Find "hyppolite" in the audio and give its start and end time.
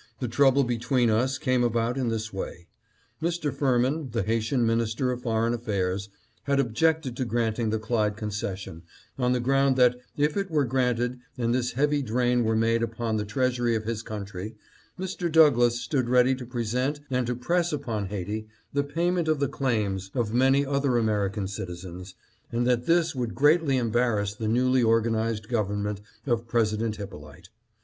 26.96-27.50